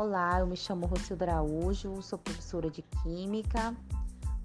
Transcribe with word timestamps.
Olá, 0.00 0.38
eu 0.38 0.46
me 0.46 0.56
chamo 0.56 0.86
Rocilda 0.86 1.24
Araújo, 1.24 2.00
sou 2.02 2.16
professora 2.20 2.70
de 2.70 2.82
Química, 2.82 3.74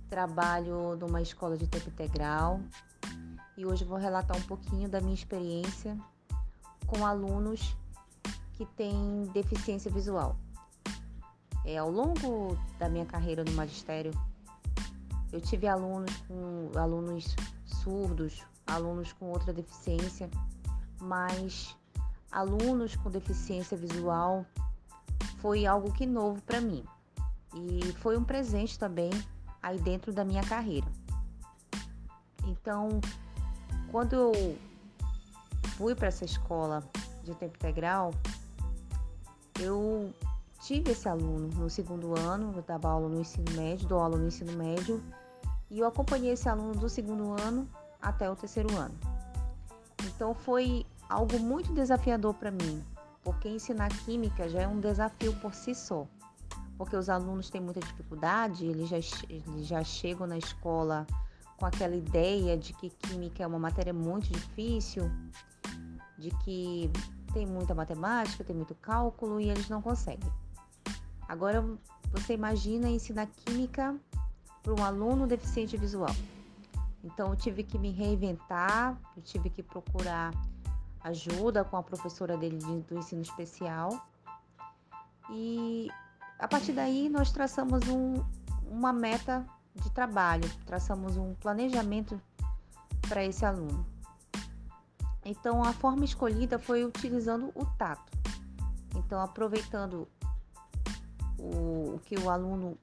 trabalho 0.09 0.95
numa 0.95 1.21
escola 1.21 1.55
de 1.55 1.67
tempo 1.67 1.89
integral 1.89 2.59
e 3.55 3.63
hoje 3.63 3.85
vou 3.85 3.99
relatar 3.99 4.35
um 4.35 4.41
pouquinho 4.41 4.89
da 4.89 4.99
minha 4.99 5.13
experiência 5.13 5.95
com 6.87 7.05
alunos 7.05 7.77
que 8.53 8.65
têm 8.65 9.29
deficiência 9.31 9.91
visual. 9.91 10.35
É, 11.63 11.77
ao 11.77 11.91
longo 11.91 12.57
da 12.79 12.89
minha 12.89 13.05
carreira 13.05 13.43
no 13.43 13.51
magistério, 13.51 14.11
eu 15.31 15.39
tive 15.39 15.67
alunos 15.67 16.17
com 16.27 16.71
alunos 16.75 17.35
surdos, 17.63 18.43
alunos 18.65 19.13
com 19.13 19.29
outra 19.29 19.53
deficiência, 19.53 20.31
mas 20.99 21.77
alunos 22.31 22.95
com 22.95 23.11
deficiência 23.11 23.77
visual 23.77 24.47
foi 25.43 25.65
algo 25.65 25.91
que 25.91 26.05
novo 26.05 26.41
para 26.43 26.61
mim 26.61 26.85
e 27.53 27.91
foi 27.99 28.15
um 28.15 28.23
presente 28.23 28.79
também 28.79 29.11
aí 29.61 29.77
dentro 29.77 30.13
da 30.13 30.23
minha 30.23 30.41
carreira. 30.41 30.87
Então, 32.47 33.01
quando 33.91 34.13
eu 34.13 34.57
fui 35.75 35.93
para 35.95 36.07
essa 36.07 36.23
escola 36.23 36.81
de 37.25 37.35
tempo 37.35 37.57
integral, 37.57 38.11
eu 39.59 40.13
tive 40.61 40.91
esse 40.91 41.09
aluno 41.09 41.49
no 41.49 41.69
segundo 41.69 42.17
ano, 42.17 42.53
eu 42.55 42.61
dava 42.61 42.89
aula 42.89 43.09
no 43.09 43.19
ensino 43.19 43.51
médio, 43.51 43.85
dou 43.85 43.99
aula 43.99 44.17
no 44.17 44.27
ensino 44.27 44.53
médio, 44.53 45.03
e 45.69 45.79
eu 45.79 45.85
acompanhei 45.85 46.31
esse 46.31 46.47
aluno 46.47 46.73
do 46.73 46.87
segundo 46.87 47.33
ano 47.41 47.67
até 48.01 48.31
o 48.31 48.35
terceiro 48.35 48.73
ano. 48.77 48.95
Então 50.05 50.33
foi 50.33 50.85
algo 51.09 51.37
muito 51.37 51.73
desafiador 51.73 52.33
para 52.33 52.49
mim, 52.49 52.81
porque 53.23 53.47
ensinar 53.47 53.89
química 53.89 54.49
já 54.49 54.61
é 54.61 54.67
um 54.67 54.79
desafio 54.79 55.33
por 55.37 55.53
si 55.53 55.73
só. 55.73 56.05
Porque 56.77 56.95
os 56.95 57.09
alunos 57.09 57.49
têm 57.49 57.61
muita 57.61 57.79
dificuldade, 57.79 58.65
eles 58.65 58.89
já, 58.89 58.97
eles 59.29 59.67
já 59.67 59.83
chegam 59.83 60.27
na 60.27 60.37
escola 60.37 61.07
com 61.57 61.65
aquela 61.65 61.95
ideia 61.95 62.57
de 62.57 62.73
que 62.73 62.89
química 62.89 63.43
é 63.43 63.47
uma 63.47 63.59
matéria 63.59 63.93
muito 63.93 64.29
difícil, 64.29 65.09
de 66.17 66.29
que 66.43 66.91
tem 67.33 67.45
muita 67.45 67.73
matemática, 67.73 68.43
tem 68.43 68.55
muito 68.55 68.75
cálculo 68.75 69.39
e 69.39 69.49
eles 69.49 69.69
não 69.69 69.81
conseguem. 69.81 70.29
Agora 71.27 71.63
você 72.11 72.33
imagina 72.33 72.89
ensinar 72.89 73.27
química 73.27 73.95
para 74.61 74.73
um 74.73 74.83
aluno 74.83 75.25
deficiente 75.25 75.77
visual. 75.77 76.13
Então 77.03 77.29
eu 77.29 77.35
tive 77.35 77.63
que 77.63 77.77
me 77.77 77.91
reinventar, 77.91 78.97
eu 79.15 79.21
tive 79.23 79.49
que 79.49 79.61
procurar 79.61 80.31
ajuda 81.03 81.63
com 81.63 81.77
a 81.77 81.83
professora 81.83 82.37
dele 82.37 82.57
do 82.57 82.97
ensino 82.97 83.21
especial. 83.21 84.07
E 85.29 85.89
a 86.39 86.47
partir 86.47 86.73
daí 86.73 87.09
nós 87.09 87.31
traçamos 87.31 87.87
um, 87.87 88.23
uma 88.69 88.93
meta 88.93 89.45
de 89.75 89.89
trabalho, 89.91 90.49
traçamos 90.65 91.17
um 91.17 91.33
planejamento 91.35 92.21
para 93.07 93.23
esse 93.23 93.45
aluno. 93.45 93.85
Então 95.25 95.63
a 95.63 95.73
forma 95.73 96.05
escolhida 96.05 96.59
foi 96.59 96.83
utilizando 96.83 97.51
o 97.55 97.65
tato. 97.77 98.11
Então 98.95 99.19
aproveitando 99.21 100.07
o, 101.37 101.95
o 101.95 102.01
que 102.05 102.17
o 102.17 102.29
aluno 102.29 102.77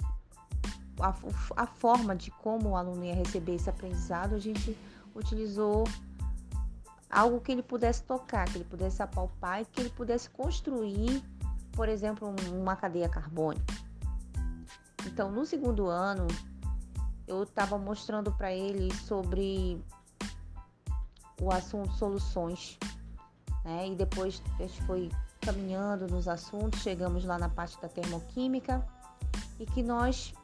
a, 1.01 1.15
a 1.57 1.67
forma 1.67 2.15
de 2.15 2.31
como 2.31 2.71
o 2.71 2.77
aluno 2.77 3.05
ia 3.05 3.15
receber 3.15 3.55
esse 3.55 3.71
aprendizado, 3.71 4.35
a 4.35 4.39
gente 4.39 4.77
utilizou 5.15 5.85
algo 7.11 7.41
que 7.41 7.51
ele 7.51 7.63
pudesse 7.63 8.03
tocar, 8.05 8.49
que 8.49 8.59
ele 8.59 8.65
pudesse 8.65 9.03
apalpar 9.03 9.63
e 9.63 9.65
que 9.65 9.81
ele 9.81 9.91
pudesse 9.91 10.31
construir, 10.31 11.23
por 11.73 11.89
exemplo, 11.89 12.33
uma 12.53 12.77
cadeia 12.77 13.09
carbônica. 13.09 13.75
Então, 15.07 15.31
no 15.31 15.45
segundo 15.45 15.89
ano, 15.89 16.27
eu 17.27 17.43
estava 17.43 17.77
mostrando 17.77 18.31
para 18.33 18.53
ele 18.53 18.95
sobre 18.95 19.83
o 21.41 21.51
assunto 21.51 21.93
soluções, 21.95 22.79
né? 23.65 23.89
E 23.89 23.95
depois 23.95 24.43
a 24.59 24.63
gente 24.63 24.83
foi 24.83 25.11
caminhando 25.41 26.07
nos 26.07 26.29
assuntos, 26.29 26.81
chegamos 26.81 27.25
lá 27.25 27.39
na 27.39 27.49
parte 27.49 27.81
da 27.81 27.89
termoquímica 27.89 28.87
e 29.59 29.65
que 29.65 29.83
nós 29.83 30.35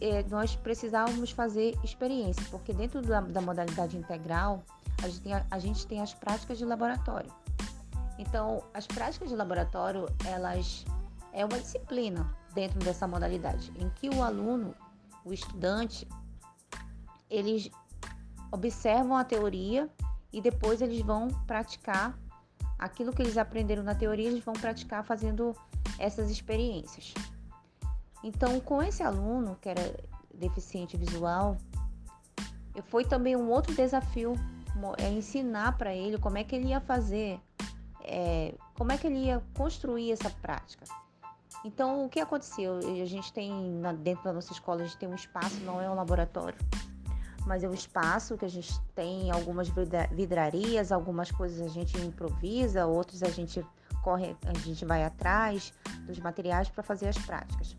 eh, 0.00 0.24
nós 0.28 0.56
precisávamos 0.56 1.30
fazer 1.30 1.78
experiência, 1.84 2.44
porque 2.50 2.72
dentro 2.72 3.00
da, 3.00 3.20
da 3.20 3.40
modalidade 3.40 3.96
integral 3.96 4.62
a 5.02 5.08
gente, 5.08 5.20
tem, 5.20 5.32
a 5.34 5.58
gente 5.58 5.86
tem 5.86 6.00
as 6.00 6.14
práticas 6.14 6.58
de 6.58 6.64
laboratório. 6.64 7.32
Então, 8.18 8.62
as 8.72 8.86
práticas 8.86 9.28
de 9.28 9.34
laboratório, 9.34 10.06
elas 10.24 10.84
é 11.32 11.44
uma 11.44 11.58
disciplina 11.58 12.34
dentro 12.54 12.78
dessa 12.78 13.08
modalidade, 13.08 13.72
em 13.76 13.88
que 13.90 14.08
o 14.10 14.22
aluno, 14.22 14.74
o 15.24 15.32
estudante, 15.32 16.06
eles 17.28 17.70
observam 18.50 19.16
a 19.16 19.24
teoria 19.24 19.88
e 20.32 20.40
depois 20.40 20.82
eles 20.82 21.00
vão 21.00 21.28
praticar 21.46 22.16
aquilo 22.78 23.12
que 23.12 23.22
eles 23.22 23.38
aprenderam 23.38 23.82
na 23.82 23.94
teoria, 23.94 24.28
eles 24.28 24.44
vão 24.44 24.54
praticar 24.54 25.02
fazendo 25.04 25.56
essas 25.98 26.30
experiências. 26.30 27.14
Então, 28.22 28.60
com 28.60 28.82
esse 28.82 29.02
aluno 29.02 29.56
que 29.60 29.68
era 29.68 29.96
deficiente 30.34 30.96
visual, 30.96 31.56
foi 32.84 33.04
também 33.04 33.36
um 33.36 33.50
outro 33.50 33.74
desafio 33.74 34.34
é 34.98 35.08
ensinar 35.10 35.76
para 35.76 35.94
ele 35.94 36.18
como 36.18 36.38
é 36.38 36.44
que 36.44 36.54
ele 36.54 36.68
ia 36.68 36.80
fazer, 36.80 37.40
é, 38.02 38.54
como 38.74 38.92
é 38.92 38.98
que 38.98 39.06
ele 39.06 39.26
ia 39.26 39.42
construir 39.54 40.12
essa 40.12 40.30
prática. 40.30 40.84
Então, 41.64 42.04
o 42.04 42.08
que 42.08 42.18
aconteceu? 42.18 42.78
A 42.78 43.06
gente 43.06 43.32
tem, 43.32 43.80
dentro 44.02 44.24
da 44.24 44.32
nossa 44.32 44.52
escola, 44.52 44.82
a 44.82 44.84
gente 44.84 44.96
tem 44.96 45.08
um 45.08 45.14
espaço, 45.14 45.60
não 45.60 45.80
é 45.80 45.88
um 45.88 45.94
laboratório, 45.94 46.58
mas 47.46 47.62
é 47.62 47.68
um 47.68 47.74
espaço 47.74 48.36
que 48.36 48.44
a 48.44 48.50
gente 48.50 48.80
tem 48.94 49.30
algumas 49.30 49.68
vidrarias, 50.10 50.90
algumas 50.90 51.30
coisas 51.30 51.60
a 51.60 51.68
gente 51.68 51.96
improvisa, 51.98 52.86
outros 52.86 53.22
a 53.22 53.28
gente 53.28 53.64
corre, 54.02 54.36
a 54.44 54.58
gente 54.58 54.84
vai 54.84 55.04
atrás 55.04 55.72
dos 56.06 56.18
materiais 56.18 56.68
para 56.68 56.82
fazer 56.82 57.08
as 57.08 57.18
práticas. 57.18 57.76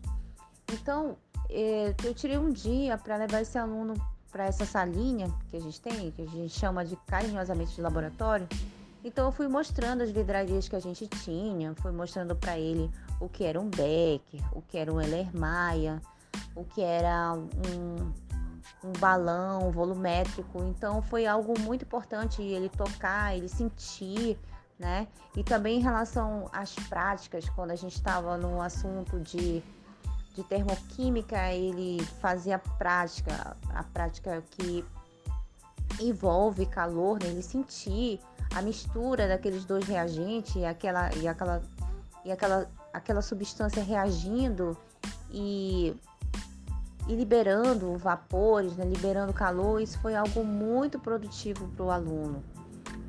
Então, 0.72 1.16
é, 1.50 1.94
eu 2.02 2.14
tirei 2.14 2.38
um 2.38 2.50
dia 2.50 2.96
para 2.96 3.16
levar 3.16 3.42
esse 3.42 3.58
aluno 3.58 3.94
para 4.34 4.46
essa 4.46 4.66
salinha 4.66 5.32
que 5.48 5.56
a 5.56 5.60
gente 5.60 5.80
tem, 5.80 6.10
que 6.10 6.22
a 6.22 6.26
gente 6.26 6.48
chama 6.48 6.84
de 6.84 6.96
carinhosamente 7.06 7.72
de 7.76 7.80
laboratório. 7.80 8.48
Então 9.04 9.26
eu 9.26 9.32
fui 9.32 9.46
mostrando 9.46 10.02
as 10.02 10.10
vidrarias 10.10 10.68
que 10.68 10.74
a 10.74 10.80
gente 10.80 11.06
tinha, 11.06 11.72
fui 11.76 11.92
mostrando 11.92 12.34
para 12.34 12.58
ele 12.58 12.90
o 13.20 13.28
que 13.28 13.44
era 13.44 13.60
um 13.60 13.68
Becker, 13.70 14.42
o 14.52 14.60
que 14.60 14.76
era 14.76 14.92
um 14.92 14.96
Maia, 15.32 16.02
o 16.56 16.64
que 16.64 16.82
era 16.82 17.32
um, 17.32 18.12
um 18.82 18.92
balão 18.98 19.70
volumétrico. 19.70 20.64
Então 20.64 21.00
foi 21.00 21.26
algo 21.26 21.54
muito 21.60 21.84
importante 21.84 22.42
ele 22.42 22.68
tocar, 22.68 23.36
ele 23.36 23.48
sentir, 23.48 24.36
né? 24.76 25.06
E 25.36 25.44
também 25.44 25.78
em 25.78 25.82
relação 25.82 26.50
às 26.52 26.74
práticas, 26.74 27.48
quando 27.50 27.70
a 27.70 27.76
gente 27.76 27.94
estava 27.94 28.36
no 28.36 28.60
assunto 28.60 29.20
de 29.20 29.62
de 30.34 30.42
termoquímica, 30.42 31.52
ele 31.52 32.04
fazia 32.20 32.58
prática, 32.58 33.56
a 33.72 33.82
prática 33.84 34.42
que 34.50 34.84
envolve 36.00 36.66
calor, 36.66 37.20
né? 37.22 37.28
ele 37.28 37.42
sentir 37.42 38.20
a 38.54 38.60
mistura 38.60 39.28
daqueles 39.28 39.64
dois 39.64 39.86
reagentes 39.86 40.56
e 40.56 40.64
aquela, 40.64 41.14
e 41.14 41.28
aquela, 41.28 41.62
e 42.24 42.32
aquela, 42.32 42.68
aquela 42.92 43.22
substância 43.22 43.82
reagindo 43.82 44.76
e, 45.30 45.96
e 47.08 47.14
liberando 47.14 47.96
vapores, 47.96 48.76
né? 48.76 48.84
liberando 48.84 49.32
calor, 49.32 49.80
isso 49.80 49.98
foi 50.00 50.16
algo 50.16 50.44
muito 50.44 50.98
produtivo 50.98 51.68
para 51.68 51.84
o 51.84 51.90
aluno, 51.92 52.42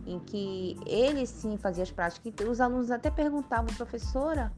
em 0.05 0.19
que 0.19 0.77
ele 0.85 1.25
sim 1.25 1.57
fazia 1.57 1.83
as 1.83 1.91
práticas. 1.91 2.47
Os 2.47 2.61
alunos 2.61 2.91
até 2.91 3.09
perguntavam, 3.09 3.73
professora, 3.75 4.51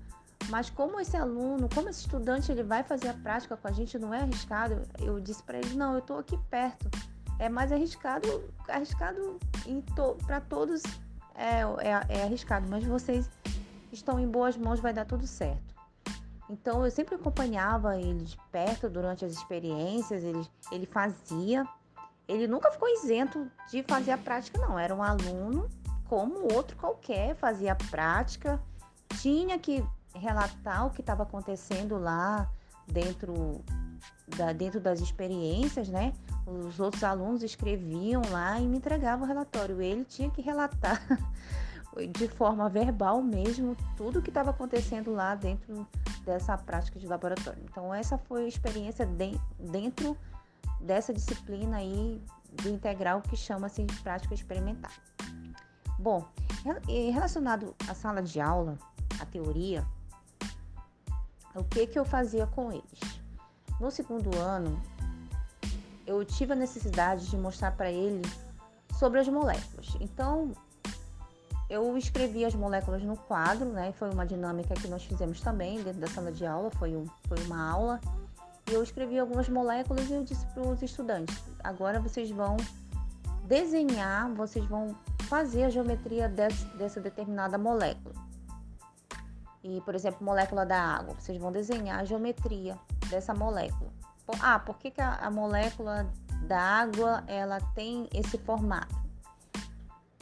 mas 0.50 0.70
como 0.70 1.00
esse 1.00 1.16
aluno, 1.18 1.68
como 1.74 1.90
esse 1.90 2.02
estudante, 2.02 2.52
ele 2.52 2.64
vai 2.64 2.84
fazer 2.84 3.10
a 3.10 3.14
prática 3.14 3.58
com 3.58 3.68
a 3.68 3.72
gente, 3.72 4.00
não 4.00 4.14
é 4.14 4.22
arriscado? 4.22 4.82
Eu 5.00 5.20
disse 5.20 5.44
para 5.44 5.58
ele, 5.58 5.74
não, 5.76 5.94
eu 5.94 6.00
estou 6.00 6.20
aqui 6.20 6.38
perto. 6.50 6.90
É 7.40 7.50
mais 7.50 7.72
arriscado, 7.72 8.44
arriscado 8.68 9.38
to, 9.96 10.18
para 10.26 10.42
todos 10.42 10.82
é, 11.36 11.62
é, 11.62 12.18
é 12.20 12.24
arriscado, 12.24 12.68
mas 12.68 12.84
vocês 12.84 13.30
estão 13.92 14.20
em 14.20 14.28
boas 14.28 14.58
mãos, 14.58 14.80
vai 14.80 14.94
dar 14.94 15.06
tudo 15.06 15.28
certo. 15.28 15.76
Então 16.50 16.84
eu 16.86 16.90
sempre 16.90 17.16
acompanhava 17.16 17.98
ele 18.00 18.24
de 18.24 18.38
perto 18.52 18.90
durante 18.90 19.26
as 19.26 19.34
experiências, 19.34 20.24
ele, 20.24 20.48
ele 20.72 20.86
fazia. 20.86 21.68
Ele 22.28 22.48
nunca 22.48 22.72
ficou 22.72 22.90
isento 22.90 23.50
de 23.70 23.84
fazer 23.84 24.12
a 24.12 24.18
prática, 24.18 24.60
não. 24.60 24.80
Era 24.80 24.96
um 24.96 25.04
aluno 25.04 25.70
como 26.06 26.54
outro 26.54 26.76
qualquer, 26.78 27.36
fazia 27.36 27.74
a 27.74 27.76
prática, 27.76 28.62
tinha 29.20 29.60
que 29.60 29.84
relatar 30.18 30.86
o 30.86 30.90
que 30.90 31.02
estava 31.02 31.24
acontecendo 31.24 31.98
lá 31.98 32.50
dentro, 32.88 33.64
da, 34.38 34.54
dentro 34.54 34.80
das 34.80 35.00
experiências, 35.00 35.90
né? 35.90 36.14
Os 36.46 36.80
outros 36.80 37.04
alunos 37.04 37.44
escreviam 37.44 38.22
lá 38.32 38.60
e 38.60 38.68
me 38.68 38.78
entregavam 38.78 39.26
o 39.26 39.28
relatório. 39.28 39.82
Ele 39.82 40.06
tinha 40.06 40.30
que 40.30 40.42
relatar 40.42 41.02
de 42.12 42.28
forma 42.28 42.70
verbal 42.70 43.22
mesmo 43.22 43.76
tudo 43.96 44.22
que 44.22 44.30
estava 44.30 44.52
acontecendo 44.52 45.12
lá 45.12 45.36
dentro 45.36 45.88
dessa 46.24 46.58
prática 46.58 47.00
de 47.00 47.08
laboratório. 47.08 47.62
Então 47.64 47.94
essa 47.94 48.18
foi 48.18 48.46
a 48.46 48.48
experiência 48.48 49.06
de, 49.06 49.40
dentro 49.60 50.18
dessa 50.80 51.14
disciplina 51.14 51.78
aí 51.78 52.22
do 52.52 52.70
integral 52.70 53.22
que 53.22 53.36
chama-se 53.36 53.86
prática 54.04 54.34
experimental. 54.34 54.92
Bom, 56.00 56.26
relacionado 57.12 57.76
à 57.88 57.94
sala 57.94 58.22
de 58.22 58.40
aula, 58.40 58.78
a 59.20 59.26
teoria, 59.26 59.86
o 61.58 61.64
que 61.64 61.88
que 61.88 61.98
eu 61.98 62.06
fazia 62.06 62.46
com 62.48 62.72
eles? 62.72 63.00
No 63.80 63.92
segundo 63.92 64.36
ano, 64.38 64.82
eu 66.06 66.24
tive 66.24 66.54
a 66.54 66.56
necessidade 66.56 67.30
de 67.30 67.38
mostrar 67.38 67.72
para 67.72 67.92
ele 67.92 68.22
sobre 68.98 69.20
as 69.20 69.28
moléculas. 69.28 69.98
Então, 70.00 70.52
eu 71.70 71.98
escrevi 71.98 72.46
as 72.46 72.56
moléculas 72.56 73.04
no 73.04 73.18
quadro, 73.18 73.66
né? 73.66 73.92
Foi 73.94 74.10
uma 74.10 74.26
dinâmica 74.26 74.74
que 74.74 74.88
nós 74.88 75.04
fizemos 75.04 75.42
também 75.42 75.82
dentro 75.84 76.00
da 76.00 76.08
sala 76.08 76.32
de 76.32 76.46
aula, 76.46 76.72
foi, 76.72 76.96
um, 76.96 77.06
foi 77.28 77.38
uma 77.46 77.70
aula. 77.70 78.00
E 78.70 78.74
eu 78.74 78.84
escrevi 78.84 79.18
algumas 79.18 79.50
moléculas 79.50 80.10
e 80.10 80.14
eu 80.14 80.24
disse 80.24 80.46
para 80.48 80.64
os 80.64 80.82
estudantes: 80.82 81.36
agora 81.64 82.00
vocês 82.00 82.30
vão 82.32 82.58
desenhar, 83.46 84.30
vocês 84.34 84.66
vão 84.66 84.96
fazer 85.24 85.66
a 85.66 85.70
geometria 85.70 86.30
desse, 86.30 86.66
dessa 86.78 87.02
determinada 87.02 87.58
molécula. 87.58 88.27
E, 89.68 89.82
por 89.82 89.94
exemplo, 89.94 90.26
molécula 90.26 90.66
da 90.66 90.80
água, 90.80 91.14
vocês 91.20 91.38
vão 91.38 91.52
desenhar 91.52 92.00
a 92.00 92.06
geometria 92.06 92.80
dessa 93.10 93.34
molécula. 93.34 93.92
Ah, 94.42 94.60
por 94.60 94.78
que, 94.78 94.92
que 94.92 95.02
a, 95.02 95.16
a 95.16 95.30
molécula 95.30 96.10
da 96.48 96.60
água 96.60 97.24
ela 97.28 97.60
tem 97.76 98.08
esse 98.14 98.38
formato? 98.38 98.96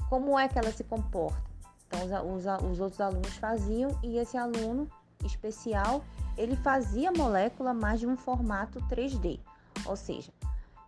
Como 0.09 0.37
é 0.37 0.47
que 0.47 0.57
ela 0.57 0.71
se 0.71 0.83
comporta? 0.83 1.43
Então, 1.87 2.35
os, 2.35 2.45
os, 2.45 2.71
os 2.71 2.79
outros 2.79 2.99
alunos 2.99 3.35
faziam 3.37 3.91
e 4.01 4.17
esse 4.17 4.35
aluno 4.35 4.89
especial 5.23 6.03
ele 6.35 6.55
fazia 6.55 7.09
a 7.09 7.13
molécula 7.13 7.71
mais 7.73 7.99
de 7.99 8.07
um 8.07 8.17
formato 8.17 8.79
3D. 8.89 9.39
Ou 9.85 9.95
seja, 9.95 10.31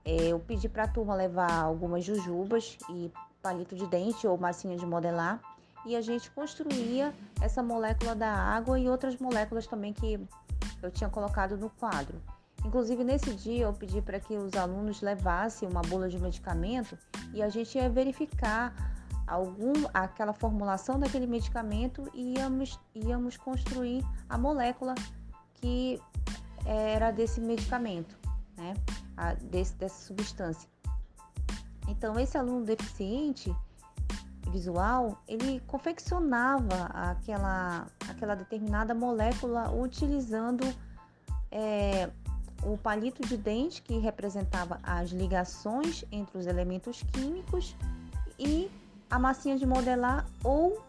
é, 0.03 0.29
eu 0.29 0.39
pedi 0.39 0.67
para 0.67 0.83
a 0.83 0.87
turma 0.87 1.13
levar 1.13 1.51
algumas 1.61 2.03
jujubas 2.03 2.75
e 2.89 3.11
palito 3.41 3.75
de 3.75 3.85
dente 3.85 4.25
ou 4.25 4.35
massinha 4.35 4.75
de 4.75 4.85
modelar 4.85 5.39
e 5.87 5.95
a 5.95 6.01
gente 6.01 6.29
construía 6.31 7.13
essa 7.41 7.63
molécula 7.63 8.13
da 8.13 8.29
água 8.29 8.77
e 8.77 8.89
outras 8.89 9.15
moléculas 9.17 9.65
também 9.65 9.93
que 9.93 10.19
eu 10.83 10.91
tinha 10.91 11.09
colocado 11.09 11.57
no 11.57 11.69
quadro. 11.69 12.21
Inclusive, 12.65 13.03
nesse 13.05 13.33
dia, 13.33 13.63
eu 13.63 13.73
pedi 13.73 14.01
para 14.01 14.19
que 14.19 14.35
os 14.35 14.53
alunos 14.55 15.01
levassem 15.01 15.67
uma 15.67 15.81
bula 15.81 16.09
de 16.09 16.19
medicamento 16.19 16.97
e 17.33 17.41
a 17.41 17.47
gente 17.47 17.77
ia 17.77 17.89
verificar 17.89 18.73
algum, 19.25 19.73
aquela 19.93 20.33
formulação 20.33 20.99
daquele 20.99 21.25
medicamento 21.25 22.09
e 22.13 22.37
íamos, 22.37 22.77
íamos 22.93 23.37
construir 23.37 24.03
a 24.27 24.37
molécula 24.37 24.93
que 25.55 26.01
era 26.65 27.11
desse 27.11 27.39
medicamento, 27.39 28.17
né? 28.57 28.73
A, 29.15 29.33
desse, 29.35 29.73
dessa 29.75 30.05
substância. 30.05 30.69
Então, 31.87 32.19
esse 32.19 32.37
aluno 32.37 32.65
deficiente 32.65 33.55
visual, 34.49 35.21
ele 35.27 35.61
confeccionava 35.67 36.85
aquela, 36.93 37.87
aquela 38.09 38.35
determinada 38.35 38.93
molécula 38.93 39.71
utilizando 39.71 40.63
é, 41.51 42.09
o 42.63 42.77
palito 42.77 43.21
de 43.27 43.37
dente, 43.37 43.81
que 43.81 43.97
representava 43.97 44.79
as 44.83 45.09
ligações 45.09 46.03
entre 46.11 46.37
os 46.37 46.47
elementos 46.47 47.03
químicos, 47.13 47.75
e 48.39 48.69
a 49.09 49.17
massinha 49.17 49.57
de 49.57 49.65
modelar 49.65 50.25
ou 50.43 50.81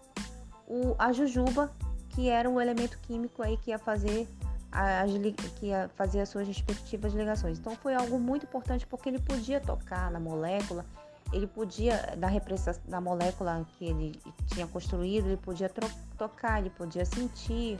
o, 0.67 0.95
a 0.99 1.13
jujuba, 1.13 1.71
que 2.11 2.29
era 2.29 2.49
o 2.49 2.61
elemento 2.61 2.99
químico 3.01 3.43
aí 3.43 3.57
que 3.57 3.71
ia 3.71 3.79
fazer 3.79 4.29
as, 4.71 5.11
que 5.59 5.67
ia 5.67 5.89
fazer 5.95 6.21
as 6.21 6.29
suas 6.29 6.47
respectivas 6.47 7.15
ligações. 7.15 7.59
Então 7.59 7.75
foi 7.77 7.95
algo 7.95 8.19
muito 8.19 8.45
importante 8.45 8.87
porque 8.87 9.09
ele 9.09 9.19
podia 9.19 9.61
tocar 9.61 10.11
na 10.11 10.21
molécula, 10.21 10.85
ele 11.33 11.47
podia 11.47 12.17
da 12.17 12.27
repressão 12.27 12.75
da 12.87 13.01
molécula 13.01 13.67
que 13.77 13.85
ele 13.85 14.21
tinha 14.47 14.67
construído, 14.67 15.27
ele 15.27 15.37
podia 15.37 15.71
tocar, 16.17 16.59
ele 16.59 16.71
podia 16.71 17.05
sentir, 17.05 17.79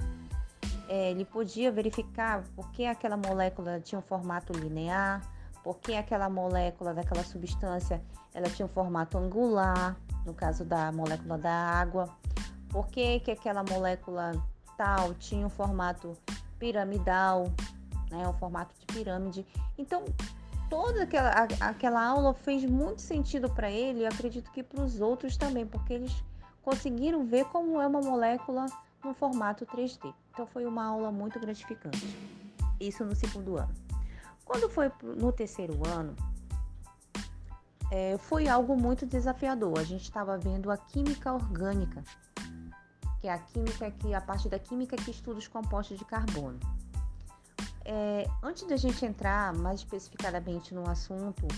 é, 0.89 1.11
ele 1.11 1.25
podia 1.25 1.73
verificar 1.73 2.45
por 2.55 2.71
que 2.71 2.87
aquela 2.87 3.17
molécula 3.17 3.81
tinha 3.81 3.99
um 3.99 4.03
formato 4.03 4.53
linear, 4.53 5.23
por 5.65 5.79
que 5.79 5.95
aquela 5.95 6.29
molécula 6.29 6.95
daquela 6.95 7.25
substância 7.25 8.03
ela 8.35 8.49
tinha 8.49 8.67
um 8.67 8.69
formato 8.69 9.19
angular, 9.19 9.97
no 10.25 10.35
caso 10.35 10.65
da 10.65 10.93
molécula 10.93 11.39
da 11.39 11.53
água, 11.53 12.09
por 12.69 12.87
que, 12.89 13.21
que 13.21 13.31
aquela 13.31 13.65
molécula 13.65 14.33
tal 14.77 15.15
tinha 15.15 15.47
um 15.47 15.51
formato 15.51 16.17
piramidal, 16.59 17.45
né, 18.11 18.29
um 18.29 18.33
formato 18.35 18.75
de 18.79 18.87
pirâmide. 18.87 19.47
Então, 19.77 20.05
toda 20.69 21.03
aquela, 21.03 21.31
aquela 21.61 22.07
aula 22.07 22.35
fez 22.35 22.65
muito 22.65 23.01
sentido 23.01 23.49
para 23.49 23.71
ele 23.71 24.01
e 24.01 24.07
acredito 24.07 24.51
que 24.51 24.63
para 24.63 24.83
os 24.83 25.01
outros 25.01 25.37
também, 25.37 25.67
porque 25.67 25.93
eles 25.93 26.13
conseguiram 26.63 27.25
ver 27.25 27.45
como 27.47 27.81
é 27.81 27.87
uma 27.87 28.01
molécula 28.01 28.67
no 29.05 29.15
formato 29.15 29.65
3D. 29.67 30.13
Então 30.33 30.47
foi 30.47 30.67
uma 30.67 30.85
aula 30.85 31.11
muito 31.11 31.39
gratificante. 31.39 32.07
Isso 32.81 33.05
no 33.05 33.15
segundo 33.15 33.57
ano. 33.57 33.75
Quando 34.45 34.69
foi 34.69 34.91
no 35.03 35.33
terceiro 35.33 35.75
ano, 35.87 36.15
é, 37.91 38.17
foi 38.19 38.49
algo 38.49 38.77
muito 38.77 39.07
desafiador. 39.07 39.79
A 39.79 39.85
gente 39.85 40.03
estava 40.03 40.37
vendo 40.39 40.71
a 40.71 40.77
química 40.77 41.33
orgânica, 41.33 42.03
que 43.21 43.29
é 43.29 43.33
a 43.33 43.39
química 43.39 43.91
que 43.91 44.15
a 44.15 44.21
parte 44.21 44.49
da 44.49 44.59
química 44.59 44.97
que 44.97 45.11
estuda 45.11 45.39
os 45.39 45.49
compostos 45.49 45.99
de 45.99 46.05
carbono. 46.05 46.59
É, 47.91 48.29
antes 48.43 48.67
da 48.67 48.77
gente 48.77 49.03
entrar 49.07 49.55
mais 49.55 49.81
especificadamente 49.81 50.75
no 50.75 50.87
assunto, 50.87 51.49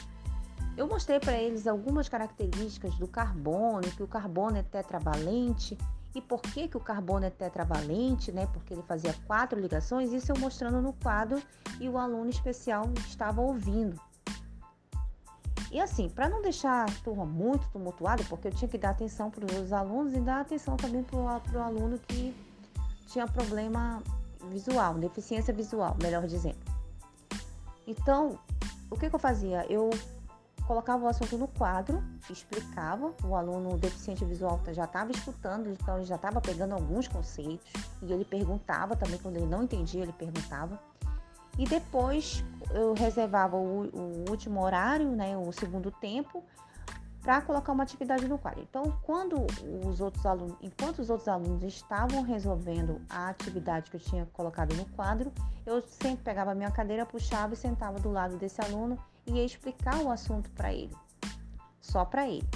eu 0.77 0.87
mostrei 0.87 1.19
para 1.19 1.37
eles 1.37 1.67
algumas 1.67 2.09
características 2.09 2.95
do 2.95 3.09
carbono, 3.09 3.81
que 3.81 4.03
o 4.05 4.07
carbono 4.07 4.57
é 4.57 4.63
tetravalente 4.63 5.77
e 6.15 6.23
por 6.23 6.41
que, 6.41 6.69
que 6.69 6.77
o 6.77 6.81
carbono 6.81 7.27
é 7.27 7.31
tetravalente, 7.31 8.31
né? 8.31 8.47
Porque 8.53 8.73
ele 8.73 8.83
fazia 8.85 9.13
quatro 9.27 9.59
ligações, 9.59 10.13
isso 10.13 10.31
eu 10.31 10.39
mostrando 10.39 10.81
no 10.81 10.93
quadro 10.93 11.43
e 11.81 11.89
o 11.89 11.99
aluno 11.99 12.31
especial 12.31 12.85
estava 13.09 13.41
ouvindo. 13.41 14.01
E 15.73 15.81
assim, 15.81 16.09
para 16.09 16.29
não 16.29 16.41
deixar 16.41 16.89
a 16.89 16.93
turma 17.03 17.27
muito 17.27 17.69
tumultuada, 17.71 18.23
porque 18.29 18.47
eu 18.47 18.53
tinha 18.53 18.69
que 18.69 18.79
dar 18.79 18.91
atenção 18.91 19.33
para 19.33 19.45
os 19.61 19.73
alunos 19.73 20.15
e 20.15 20.21
dar 20.21 20.43
atenção 20.43 20.77
também 20.77 21.03
para 21.03 21.19
o 21.19 21.63
aluno 21.63 21.99
que 21.99 22.33
tinha 23.09 23.27
problema 23.27 24.01
visual, 24.51 24.95
deficiência 24.95 25.55
visual, 25.55 25.97
melhor 26.03 26.27
dizendo. 26.27 26.59
Então, 27.87 28.39
o 28.91 28.97
que, 28.97 29.09
que 29.09 29.15
eu 29.15 29.19
fazia? 29.19 29.65
Eu 29.71 29.91
colocava 30.67 31.05
o 31.05 31.09
assunto 31.09 31.37
no 31.37 31.49
quadro, 31.49 32.01
explicava, 32.31 33.13
o 33.25 33.35
aluno 33.35 33.77
deficiente 33.77 34.25
visual 34.25 34.61
já 34.73 34.85
estava 34.85 35.11
escutando, 35.11 35.69
então 35.69 35.97
ele 35.97 36.07
já 36.07 36.15
estava 36.15 36.41
pegando 36.41 36.75
alguns 36.75 37.09
conceitos 37.09 37.67
e 38.03 38.13
ele 38.13 38.25
perguntava 38.25 38.95
também, 38.95 39.19
quando 39.19 39.37
ele 39.37 39.47
não 39.47 39.65
entendia, 39.65 40.03
ele 40.03 40.13
perguntava. 40.13 40.79
E 41.59 41.65
depois 41.65 42.45
eu 42.73 42.95
reservava 42.95 43.57
o, 43.57 43.89
o 43.93 44.31
último 44.31 44.63
horário, 44.63 45.09
né, 45.11 45.37
o 45.37 45.51
segundo 45.51 45.91
tempo, 45.91 46.45
para 47.23 47.41
colocar 47.43 47.73
uma 47.73 47.83
atividade 47.83 48.27
no 48.27 48.39
quadro. 48.39 48.63
Então, 48.63 48.99
quando 49.03 49.47
os 49.87 50.01
outros 50.01 50.25
alunos, 50.25 50.57
enquanto 50.61 51.01
os 51.01 51.11
outros 51.11 51.29
alunos 51.29 51.63
estavam 51.65 52.23
resolvendo 52.23 53.01
a 53.09 53.29
atividade 53.29 53.91
que 53.91 53.97
eu 53.97 54.01
tinha 54.01 54.27
colocado 54.33 54.75
no 54.75 54.87
quadro, 54.87 55.31
eu 55.67 55.83
sempre 55.83 56.25
pegava 56.25 56.53
a 56.53 56.55
minha 56.55 56.71
cadeira, 56.71 57.05
puxava 57.05 57.55
e 57.55 57.57
sentava 57.57 57.99
do 57.99 58.11
lado 58.11 58.37
desse 58.37 58.61
aluno 58.63 58.99
e 59.27 59.33
ia 59.33 59.45
explicar 59.45 59.99
o 59.99 60.11
assunto 60.11 60.51
para 60.51 60.73
ele, 60.73 60.97
só 61.81 62.05
para 62.05 62.27
ele. 62.27 62.49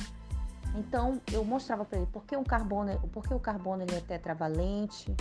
Então, 0.75 1.21
eu 1.33 1.45
mostrava 1.45 1.85
para 1.85 1.99
ele 1.99 2.09
por 2.11 2.25
que 2.25 2.37
o 2.37 2.43
carbono, 2.43 2.99
por 3.13 3.23
que 3.23 3.35
o 3.35 3.39
carbono 3.39 3.83
ele 3.83 3.95
é 3.95 4.01
tetravalente, 4.01 5.15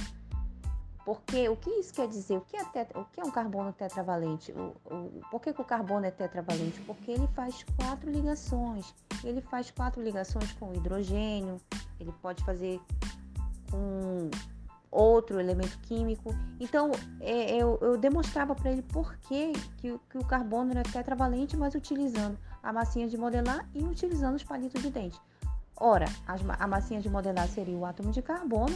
porque 1.05 1.50
o 1.50 1.57
que 1.57 1.69
isso 1.69 1.93
quer 1.93 2.07
dizer? 2.07 2.38
O 2.38 2.41
que 2.41 2.55
é, 2.55 2.63
tetra, 2.63 3.00
o 3.00 3.05
que 3.05 3.19
é 3.19 3.23
um 3.23 3.31
carbono 3.31 3.73
tetravalente? 3.73 4.53
O, 4.53 4.73
o, 4.85 5.21
por 5.29 5.41
que, 5.41 5.53
que 5.53 5.62
o 5.62 5.65
carbono 5.65 6.05
é 6.05 6.12
tetravalente? 6.12 6.79
Porque 6.81 7.12
ele 7.12 7.27
faz 7.35 7.65
quatro 7.77 8.09
ligações. 8.09 8.95
Ele 9.23 9.41
faz 9.41 9.71
quatro 9.71 10.01
ligações 10.01 10.51
com 10.53 10.73
hidrogênio, 10.73 11.57
ele 11.99 12.11
pode 12.21 12.43
fazer 12.43 12.79
com 13.71 14.29
outro 14.93 15.39
elemento 15.39 15.77
químico. 15.79 16.33
Então, 16.59 16.91
é, 17.19 17.55
eu, 17.55 17.77
eu, 17.81 17.97
demonstrava 17.97 18.53
para 18.53 18.71
ele 18.71 18.83
por 18.83 19.15
que, 19.17 19.53
que, 19.77 19.99
que, 20.09 20.17
o 20.17 20.25
carbono 20.25 20.71
era 20.71 20.83
tetravalente, 20.83 21.57
mas 21.57 21.73
utilizando 21.73 22.37
a 22.61 22.71
massinha 22.71 23.07
de 23.07 23.17
modelar 23.17 23.67
e 23.73 23.83
utilizando 23.83 24.35
os 24.35 24.43
palitos 24.43 24.81
de 24.81 24.89
dente. 24.89 25.19
Ora, 25.75 26.05
as, 26.27 26.41
a 26.59 26.67
massinha 26.67 27.01
de 27.01 27.09
modelar 27.09 27.47
seria 27.47 27.75
o 27.75 27.85
átomo 27.85 28.11
de 28.11 28.21
carbono, 28.21 28.75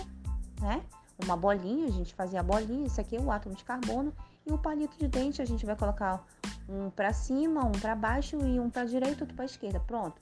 né? 0.60 0.82
Uma 1.24 1.38
bolinha, 1.38 1.88
a 1.88 1.92
gente 1.92 2.14
fazia 2.14 2.40
a 2.40 2.44
bolinha, 2.44 2.88
isso 2.88 3.00
aqui 3.00 3.16
é 3.16 3.20
o 3.20 3.32
átomo 3.32 3.56
de 3.56 3.64
carbono, 3.64 4.14
e 4.48 4.54
o 4.54 4.58
palito 4.58 4.98
de 4.98 5.08
dente 5.08 5.42
a 5.42 5.46
gente 5.46 5.66
vai 5.66 5.76
colocar 5.76 6.26
um 6.70 6.90
para 6.90 7.12
cima, 7.12 7.66
um 7.66 7.72
para 7.72 7.96
baixo 7.96 8.38
e 8.38 8.60
um 8.60 8.70
para 8.70 8.86
direita, 8.86 9.24
outro 9.24 9.36
para 9.36 9.46
esquerda. 9.46 9.80
Pronto. 9.82 10.16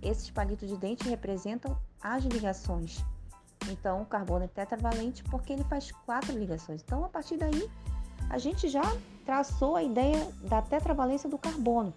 Esses 0.00 0.30
palitos 0.30 0.68
de 0.68 0.76
dente 0.76 1.08
representam 1.08 1.76
as 2.00 2.24
ligações 2.24 3.04
Então, 3.70 4.02
o 4.02 4.06
carbono 4.06 4.44
é 4.44 4.48
tetravalente 4.48 5.22
porque 5.24 5.52
ele 5.52 5.64
faz 5.64 5.92
quatro 6.04 6.36
ligações. 6.36 6.82
Então, 6.82 7.04
a 7.04 7.08
partir 7.08 7.36
daí, 7.36 7.70
a 8.28 8.38
gente 8.38 8.68
já 8.68 8.82
traçou 9.24 9.76
a 9.76 9.82
ideia 9.82 10.26
da 10.42 10.60
tetravalência 10.62 11.28
do 11.28 11.38
carbono. 11.38 11.94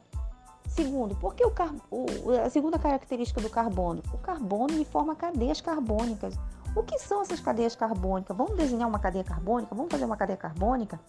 Segundo, 0.67 1.15
por 1.15 1.33
que 1.35 1.45
o, 1.45 1.51
car... 1.51 1.73
o 1.89 2.05
a 2.43 2.49
segunda 2.49 2.77
característica 2.77 3.41
do 3.41 3.49
carbono? 3.49 4.03
O 4.13 4.17
carbono 4.17 4.73
ele 4.73 4.85
forma 4.85 5.15
cadeias 5.15 5.61
carbônicas. 5.61 6.35
O 6.75 6.83
que 6.83 6.99
são 6.99 7.21
essas 7.21 7.39
cadeias 7.39 7.75
carbônicas? 7.75 8.35
Vamos 8.35 8.57
desenhar 8.57 8.87
uma 8.87 8.99
cadeia 8.99 9.23
carbônica? 9.23 9.73
Vamos 9.73 9.91
fazer 9.91 10.05
uma 10.05 10.17
cadeia 10.17 10.37
carbônica? 10.37 10.99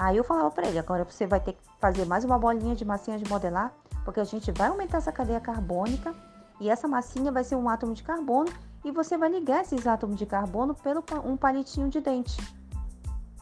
Aí 0.00 0.16
eu 0.16 0.22
falava 0.22 0.48
para 0.52 0.68
ele, 0.68 0.78
agora 0.78 1.02
você 1.02 1.26
vai 1.26 1.40
ter 1.40 1.54
que 1.54 1.58
fazer 1.80 2.04
mais 2.04 2.24
uma 2.24 2.38
bolinha 2.38 2.76
de 2.76 2.84
massinha 2.84 3.18
de 3.18 3.28
modelar, 3.28 3.72
porque 4.04 4.20
a 4.20 4.24
gente 4.24 4.52
vai 4.52 4.68
aumentar 4.68 4.98
essa 4.98 5.10
cadeia 5.10 5.40
carbônica 5.40 6.14
e 6.60 6.70
essa 6.70 6.86
massinha 6.86 7.32
vai 7.32 7.42
ser 7.42 7.56
um 7.56 7.68
átomo 7.68 7.94
de 7.94 8.04
carbono 8.04 8.48
e 8.84 8.92
você 8.92 9.18
vai 9.18 9.28
ligar 9.28 9.62
esses 9.62 9.88
átomos 9.88 10.16
de 10.16 10.24
carbono 10.24 10.72
pelo 10.72 11.02
um 11.24 11.36
palitinho 11.36 11.88
de 11.88 12.00
dente. 12.00 12.36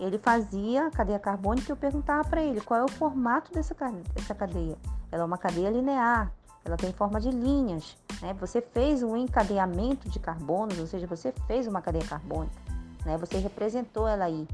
Ele 0.00 0.16
fazia 0.16 0.86
a 0.86 0.90
cadeia 0.90 1.18
carbônica 1.18 1.68
e 1.68 1.72
eu 1.72 1.76
perguntava 1.76 2.26
para 2.26 2.40
ele 2.40 2.62
qual 2.62 2.80
é 2.80 2.84
o 2.84 2.88
formato 2.88 3.52
dessa, 3.52 3.76
dessa 4.14 4.34
cadeia. 4.34 4.78
Ela 5.12 5.24
é 5.24 5.26
uma 5.26 5.36
cadeia 5.36 5.68
linear, 5.68 6.32
ela 6.64 6.78
tem 6.78 6.90
forma 6.90 7.20
de 7.20 7.30
linhas. 7.30 7.98
Né? 8.22 8.32
Você 8.40 8.62
fez 8.62 9.02
um 9.02 9.14
encadeamento 9.14 10.08
de 10.08 10.18
carbonos, 10.18 10.78
ou 10.78 10.86
seja, 10.86 11.06
você 11.06 11.34
fez 11.46 11.66
uma 11.66 11.82
cadeia 11.82 12.06
carbônica. 12.06 12.56
Né? 13.04 13.18
Você 13.18 13.36
representou 13.36 14.08
ela 14.08 14.24
aí 14.24 14.48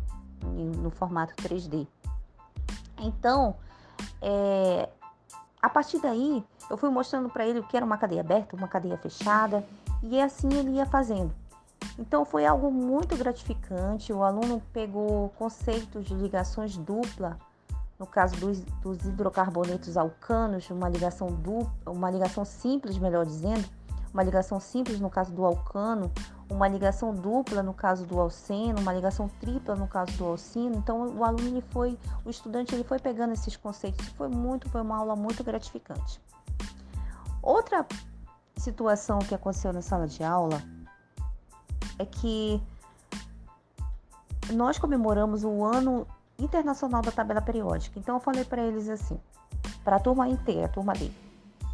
no 0.45 0.91
formato 0.91 1.35
3D. 1.37 1.87
Então, 2.99 3.57
é, 4.21 4.89
a 5.61 5.69
partir 5.69 6.01
daí, 6.01 6.45
eu 6.69 6.77
fui 6.77 6.91
mostrando 6.91 7.29
para 7.29 7.47
ele 7.47 7.61
o 7.61 7.63
que 7.63 7.77
era 7.77 7.85
uma 7.87 7.97
cadeia 7.99 8.21
aberta, 8.21 8.57
uma 8.57 8.69
cadeia 8.69 8.97
fechada, 8.97 9.65
e 10.03 10.21
assim 10.21 10.49
ele 10.55 10.73
ia 10.73 10.87
fazendo. 10.87 11.33
Então 11.99 12.25
foi 12.25 12.47
algo 12.47 12.71
muito 12.71 13.17
gratificante. 13.17 14.13
O 14.13 14.23
aluno 14.23 14.63
pegou 14.73 15.29
conceitos 15.31 16.05
de 16.05 16.15
ligações 16.15 16.77
dupla, 16.77 17.39
no 17.99 18.07
caso 18.07 18.35
dos, 18.37 18.61
dos 18.83 19.05
hidrocarbonetos 19.05 19.97
alcanos, 19.97 20.69
uma 20.71 20.89
ligação 20.89 21.29
dupla, 21.29 21.93
uma 21.93 22.11
ligação 22.11 22.45
simples, 22.45 22.99
melhor 22.99 23.25
dizendo, 23.25 23.65
uma 24.13 24.23
ligação 24.23 24.59
simples 24.59 25.01
no 25.01 25.09
caso 25.09 25.33
do 25.33 25.45
alcano, 25.45 26.11
uma 26.53 26.69
ligação 26.69 27.15
dupla 27.15 27.63
no 27.63 27.73
caso 27.73 28.05
do 28.07 28.21
alceno, 28.21 28.81
uma 28.81 28.93
ligação 28.93 29.29
tripla 29.41 29.75
no 29.75 29.89
caso 29.89 30.13
do 30.17 30.25
alcino. 30.25 30.77
Então 30.77 31.17
o 31.17 31.25
aluno 31.25 31.49
ele 31.49 31.65
foi, 31.71 31.99
o 32.25 32.31
estudante 32.31 32.75
ele 32.75 32.85
foi 32.85 32.99
pegando 32.99 33.33
esses 33.33 33.57
conceitos. 33.57 34.07
Foi 34.09 34.29
muito, 34.29 34.69
foi 34.69 34.83
uma 34.83 34.97
aula 34.97 35.17
muito 35.17 35.43
gratificante. 35.43 36.21
Outra 37.43 37.87
situação 38.57 39.19
que 39.19 39.35
aconteceu 39.35 39.73
na 39.73 39.83
sala 39.83 40.07
de 40.07 40.23
aula 40.23 40.63
é 41.99 42.05
que 42.05 42.63
nós 44.53 44.79
comemoramos 44.79 45.43
o 45.45 45.65
ano 45.65 46.07
internacional 46.39 47.03
da 47.03 47.11
tabela 47.11 47.41
periódica. 47.41 47.99
Então 47.99 48.17
eu 48.17 48.21
falei 48.21 48.45
para 48.45 48.63
eles 48.63 48.89
assim, 48.89 49.19
para 49.83 49.97
a 49.97 50.01
turma 50.01 50.29
inteira, 50.29 50.67
a 50.67 50.69
turma 50.69 50.93
dele. 50.93 51.17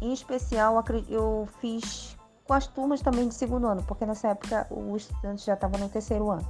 Em 0.01 0.13
especial, 0.13 0.83
eu 1.09 1.47
fiz 1.59 2.17
com 2.49 2.55
as 2.55 2.65
turmas 2.65 2.99
também 2.99 3.27
de 3.27 3.35
segundo 3.35 3.67
ano, 3.67 3.83
porque 3.83 4.07
nessa 4.07 4.29
época 4.29 4.65
o 4.71 4.97
estudante 4.97 5.45
já 5.45 5.53
estava 5.53 5.77
no 5.77 5.87
terceiro 5.87 6.31
ano. 6.31 6.43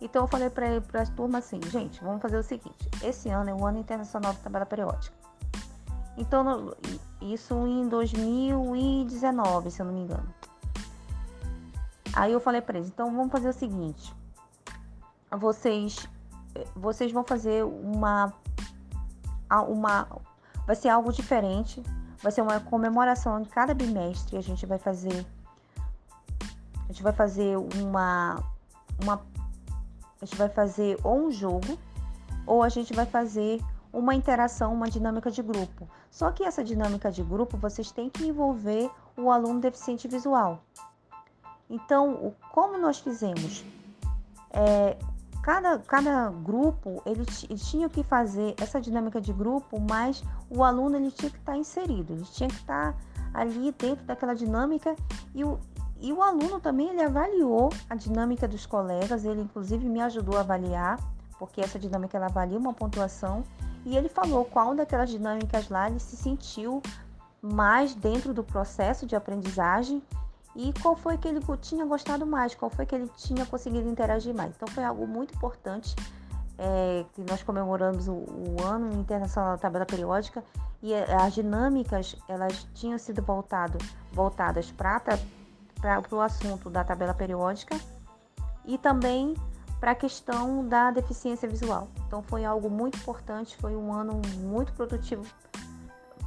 Então 0.00 0.22
eu 0.22 0.28
falei 0.28 0.48
para 0.48 1.02
as 1.02 1.08
turmas 1.08 1.44
assim, 1.44 1.60
gente, 1.68 2.00
vamos 2.00 2.22
fazer 2.22 2.38
o 2.38 2.44
seguinte: 2.44 2.88
esse 3.02 3.28
ano 3.28 3.50
é 3.50 3.52
o 3.54 3.66
ano 3.66 3.80
internacional 3.80 4.32
da 4.32 4.38
tabela 4.38 4.64
periódica. 4.64 5.16
Então 6.16 6.76
isso 7.20 7.54
em 7.66 7.88
2019, 7.88 9.68
se 9.68 9.82
eu 9.82 9.86
não 9.86 9.92
me 9.92 10.02
engano. 10.02 10.32
Aí 12.14 12.30
eu 12.30 12.38
falei 12.38 12.60
para 12.60 12.78
eles, 12.78 12.88
então 12.88 13.12
vamos 13.12 13.32
fazer 13.32 13.48
o 13.48 13.52
seguinte: 13.52 14.14
vocês 15.28 16.08
vocês 16.76 17.10
vão 17.10 17.24
fazer 17.24 17.64
uma 17.64 18.32
uma 19.68 20.06
vai 20.64 20.76
ser 20.76 20.88
algo 20.88 21.12
diferente, 21.12 21.82
vai 22.26 22.32
ser 22.32 22.42
uma 22.42 22.58
comemoração 22.58 23.40
em 23.40 23.44
cada 23.44 23.72
bimestre, 23.72 24.36
a 24.36 24.40
gente 24.40 24.66
vai 24.66 24.78
fazer 24.78 25.24
a 26.82 26.86
gente 26.88 27.00
vai 27.00 27.12
fazer 27.12 27.56
uma 27.56 28.42
uma 29.00 29.24
a 30.20 30.24
gente 30.24 30.36
vai 30.36 30.48
fazer 30.48 30.98
ou 31.04 31.28
um 31.28 31.30
jogo 31.30 31.78
ou 32.44 32.64
a 32.64 32.68
gente 32.68 32.92
vai 32.92 33.06
fazer 33.06 33.62
uma 33.92 34.12
interação, 34.12 34.74
uma 34.74 34.90
dinâmica 34.90 35.30
de 35.30 35.40
grupo. 35.40 35.88
Só 36.10 36.32
que 36.32 36.42
essa 36.42 36.64
dinâmica 36.64 37.12
de 37.12 37.22
grupo 37.22 37.56
vocês 37.56 37.92
têm 37.92 38.10
que 38.10 38.26
envolver 38.26 38.90
o 39.16 39.30
aluno 39.30 39.60
deficiente 39.60 40.08
visual. 40.08 40.64
Então, 41.70 42.34
como 42.50 42.76
nós 42.76 42.98
fizemos? 42.98 43.64
É, 44.50 44.96
cada, 45.46 45.78
cada 45.78 46.28
grupo 46.28 47.00
ele, 47.06 47.24
ele, 47.48 47.56
tinha 47.60 47.88
que 47.88 48.02
fazer 48.02 48.56
essa 48.60 48.80
dinâmica 48.80 49.20
de 49.20 49.32
grupo, 49.32 49.80
mas 49.80 50.24
o 50.50 50.64
aluno 50.64 50.96
ele 50.96 51.12
tinha 51.12 51.30
que 51.30 51.38
estar 51.38 51.56
inserido, 51.56 52.14
ele 52.14 52.24
tinha 52.24 52.48
que 52.48 52.56
estar 52.56 52.96
ali 53.32 53.70
dentro 53.70 54.04
daquela 54.04 54.34
dinâmica 54.34 54.96
e 55.32 55.44
o, 55.44 55.56
e 56.00 56.12
o 56.12 56.20
aluno 56.20 56.58
também 56.58 56.88
ele 56.88 57.00
avaliou 57.00 57.72
a 57.88 57.94
dinâmica 57.94 58.48
dos 58.48 58.66
colegas, 58.66 59.24
ele 59.24 59.42
inclusive 59.42 59.88
me 59.88 60.00
ajudou 60.00 60.36
a 60.36 60.40
avaliar, 60.40 60.98
porque 61.38 61.60
essa 61.60 61.78
dinâmica 61.78 62.16
ela 62.16 62.26
avalia 62.26 62.58
uma 62.58 62.74
pontuação 62.74 63.44
e 63.84 63.96
ele 63.96 64.08
falou 64.08 64.44
qual 64.46 64.74
daquelas 64.74 65.10
dinâmicas 65.10 65.68
lá 65.68 65.88
ele 65.88 66.00
se 66.00 66.16
sentiu 66.16 66.82
mais 67.40 67.94
dentro 67.94 68.34
do 68.34 68.42
processo 68.42 69.06
de 69.06 69.14
aprendizagem 69.14 70.02
e 70.56 70.72
qual 70.80 70.96
foi 70.96 71.18
que 71.18 71.28
ele 71.28 71.40
tinha 71.60 71.84
gostado 71.84 72.26
mais, 72.26 72.54
qual 72.54 72.70
foi 72.70 72.86
que 72.86 72.94
ele 72.94 73.08
tinha 73.16 73.44
conseguido 73.44 73.88
interagir 73.88 74.34
mais. 74.34 74.54
Então 74.56 74.66
foi 74.68 74.82
algo 74.82 75.06
muito 75.06 75.34
importante 75.34 75.94
é, 76.58 77.04
que 77.12 77.22
nós 77.28 77.42
comemoramos 77.42 78.08
o, 78.08 78.12
o, 78.14 78.56
ano 78.64 78.98
internacional 78.98 79.52
da 79.52 79.58
tabela 79.58 79.84
periódica 79.84 80.42
e 80.82 80.94
as 80.94 81.34
dinâmicas 81.34 82.16
elas 82.26 82.66
tinham 82.74 82.98
sido 82.98 83.22
voltado, 83.22 83.76
voltadas 84.12 84.72
para 84.72 85.18
o 86.10 86.20
assunto 86.20 86.70
da 86.70 86.82
tabela 86.82 87.12
periódica 87.12 87.78
e 88.64 88.78
também 88.78 89.34
para 89.78 89.90
a 89.90 89.94
questão 89.94 90.66
da 90.66 90.90
deficiência 90.90 91.46
visual. 91.46 91.88
Então 92.06 92.22
foi 92.22 92.46
algo 92.46 92.70
muito 92.70 92.96
importante, 92.96 93.54
foi 93.58 93.76
um 93.76 93.92
ano 93.92 94.22
muito 94.38 94.72
produtivo, 94.72 95.22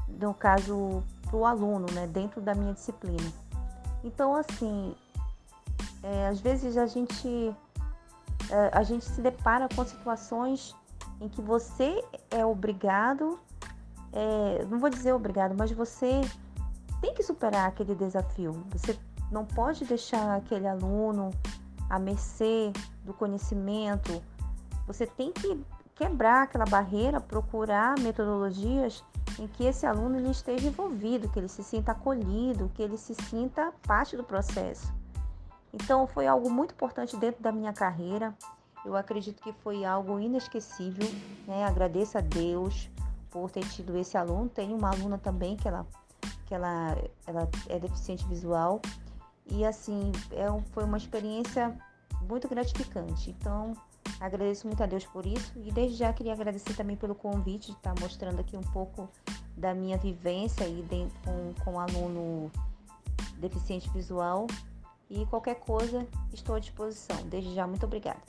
no 0.08 0.36
caso, 0.36 1.04
para 1.26 1.36
o 1.36 1.46
aluno, 1.46 1.88
né, 1.94 2.06
dentro 2.06 2.40
da 2.40 2.54
minha 2.54 2.74
disciplina. 2.74 3.49
Então, 4.04 4.36
assim, 4.36 4.96
é, 6.04 6.28
às 6.28 6.40
vezes 6.40 6.78
a 6.78 6.86
gente, 6.86 7.56
é, 8.50 8.70
a 8.74 8.84
gente 8.84 9.06
se 9.06 9.22
depara 9.22 9.68
com 9.76 9.86
situações 9.86 10.76
em 11.22 11.28
que 11.28 11.42
você 11.42 12.04
é 12.32 12.46
obrigado, 12.46 13.40
é, 14.14 14.66
não 14.66 14.80
vou 14.80 14.90
dizer 14.90 15.14
obrigado, 15.14 15.56
mas 15.58 15.72
você 15.72 16.22
tem 17.02 17.14
que 17.14 17.24
superar 17.24 17.68
aquele 17.68 17.96
desafio. 17.96 18.64
Você 18.72 18.98
não 19.32 19.46
pode 19.46 19.86
deixar 19.86 20.36
aquele 20.36 20.68
aluno 20.68 21.32
à 21.90 22.00
mercê 22.00 22.72
do 23.04 23.14
conhecimento. 23.14 24.22
Você 24.88 25.06
tem 25.06 25.32
que 25.32 25.64
quebrar 25.96 26.44
aquela 26.44 26.66
barreira, 26.66 27.20
procurar 27.20 28.00
metodologias 28.00 29.04
em 29.40 29.48
que 29.48 29.64
esse 29.64 29.86
aluno 29.86 30.18
ele 30.18 30.30
esteja 30.30 30.68
envolvido, 30.68 31.30
que 31.30 31.40
ele 31.40 31.48
se 31.48 31.64
sinta 31.64 31.94
acolhido, 31.94 32.70
que 32.76 32.82
ele 32.82 32.98
se 32.98 33.16
sinta 33.16 33.74
parte 33.88 34.18
do 34.18 34.24
processo. 34.24 34.94
Então 35.74 36.06
foi 36.06 36.28
algo 36.28 36.50
muito 36.50 36.74
importante 36.74 37.16
dentro 37.16 37.42
da 37.42 37.52
minha 37.52 37.72
carreira. 37.72 38.36
Eu 38.86 38.96
acredito 38.96 39.42
que 39.42 39.54
foi 39.54 39.86
algo 39.86 40.20
inesquecível. 40.20 41.08
Né? 41.48 41.64
Agradeço 41.66 42.18
a 42.18 42.22
Deus 42.22 42.90
por 43.30 43.50
ter 43.50 43.68
tido 43.70 43.98
esse 43.98 44.18
aluno. 44.18 44.50
Tem 44.50 44.74
uma 44.74 44.90
aluna 44.90 45.18
também 45.18 45.56
que 45.56 45.68
ela, 45.68 45.86
que 46.46 46.54
ela, 46.54 46.98
ela 47.26 47.48
é 47.68 47.80
deficiente 47.80 48.26
visual 48.28 48.82
e 49.52 49.66
assim 49.66 50.12
é, 50.32 50.46
foi 50.72 50.84
uma 50.84 50.98
experiência 50.98 51.76
muito 52.28 52.48
gratificante. 52.48 53.32
Então, 53.32 53.74
agradeço 54.20 54.68
muito 54.68 54.82
a 54.82 54.86
Deus 54.86 55.06
por 55.06 55.26
isso 55.26 55.52
e 55.56 55.72
desde 55.72 55.98
já 55.98 56.12
queria 56.14 56.34
agradecer 56.34 56.74
também 56.74 56.96
pelo 56.96 57.16
convite 57.16 57.68
de 57.68 57.78
estar 57.78 57.94
mostrando 58.00 58.40
aqui 58.40 58.56
um 58.56 58.62
pouco 58.62 59.10
da 59.58 59.74
minha 59.74 59.98
vivência 59.98 60.66
aí 60.66 60.86
dentro, 60.90 61.16
com, 61.24 61.54
com 61.64 61.80
aluno 61.80 62.52
deficiente 63.38 63.90
visual. 63.90 64.48
E 65.10 65.26
qualquer 65.26 65.56
coisa, 65.56 66.08
estou 66.32 66.56
à 66.56 66.60
disposição. 66.60 67.18
Desde 67.26 67.54
já, 67.56 67.66
muito 67.66 67.86
obrigada. 67.86 68.22